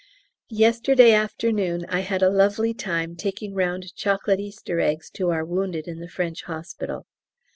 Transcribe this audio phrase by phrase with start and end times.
[0.49, 5.87] Yesterday afternoon I had a lovely time taking round chocolate Easter eggs to our wounded
[5.87, 7.05] in the French hospital.